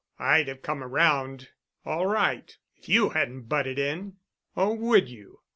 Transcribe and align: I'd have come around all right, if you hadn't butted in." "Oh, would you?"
I'd 0.17 0.47
have 0.47 0.63
come 0.63 0.83
around 0.83 1.49
all 1.85 2.07
right, 2.07 2.57
if 2.75 2.89
you 2.89 3.09
hadn't 3.09 3.43
butted 3.43 3.77
in." 3.77 4.15
"Oh, 4.57 4.73
would 4.73 5.07
you?" 5.09 5.41